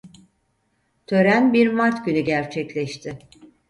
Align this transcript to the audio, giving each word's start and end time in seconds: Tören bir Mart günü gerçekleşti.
Tören 1.07 1.53
bir 1.53 1.67
Mart 1.73 2.05
günü 2.05 2.19
gerçekleşti. 2.19 3.19